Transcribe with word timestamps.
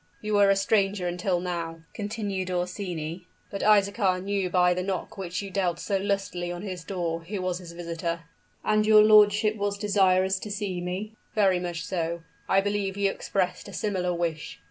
"You 0.19 0.33
were 0.33 0.49
a 0.49 0.55
stranger 0.55 1.07
until 1.07 1.39
now," 1.39 1.81
continued 1.93 2.49
Orsini; 2.49 3.27
"but 3.51 3.61
Isaachar 3.61 4.19
knew 4.23 4.49
by 4.49 4.73
the 4.73 4.81
knock 4.81 5.15
which 5.15 5.43
you 5.43 5.51
dealt 5.51 5.77
so 5.79 5.97
lustily 5.97 6.51
on 6.51 6.63
his 6.63 6.83
door, 6.83 7.19
who 7.25 7.39
was 7.39 7.59
his 7.59 7.73
visitor." 7.73 8.21
"And 8.65 8.87
your 8.87 9.03
lordship 9.03 9.57
was 9.57 9.77
desirous 9.77 10.39
to 10.39 10.49
see 10.49 10.81
me?" 10.81 11.11
"Very 11.35 11.59
much 11.59 11.85
so. 11.85 12.23
I 12.49 12.61
believe 12.61 12.97
you 12.97 13.11
expressed 13.11 13.67
a 13.67 13.73
similar 13.73 14.11
wish?" 14.11 14.59